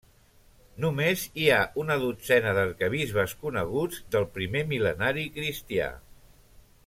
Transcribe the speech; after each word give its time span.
Només 0.85 1.25
hi 1.41 1.45
ha 1.55 1.59
una 1.83 1.97
dotzena 2.03 2.55
d'arquebisbes 2.59 3.37
coneguts 3.45 4.01
del 4.17 4.27
primer 4.39 4.65
mil·lenari 4.73 5.27
cristià. 5.41 5.93